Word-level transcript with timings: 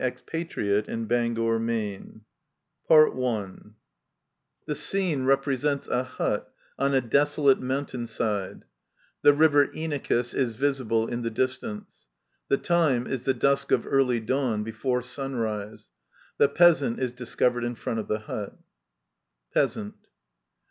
Digitized 0.01 0.25
by 1.05 1.29
VjOOQIC 1.29 2.21
ELECTRA 2.89 3.73
The 4.65 4.73
sang 4.73 5.25
represents 5.25 5.87
a 5.87 6.03
hut 6.03 6.51
on 6.79 6.95
a 6.95 7.01
desolate 7.01 7.59
mountain 7.59 8.07
side; 8.07 8.65
the 9.21 9.31
river 9.33 9.67
Inachus 9.67 10.33
is 10.33 10.55
visible 10.55 11.05
in 11.07 11.21
the 11.21 11.29
distance. 11.29 12.07
The 12.47 12.57
time 12.57 13.05
is 13.05 13.25
the 13.25 13.35
dusk 13.35 13.71
of 13.71 13.85
early 13.85 14.19
dawn^ 14.19 14.65
brfore 14.67 15.03
sunrise. 15.03 15.91
The 16.39 16.49
Peasant 16.49 16.97
is 16.97 17.13
discovered 17.13 17.63
in 17.63 17.75
front 17.75 17.99
of 17.99 18.07
the 18.07 18.21
hut. 18.21 18.57
Peasant. 19.53 19.93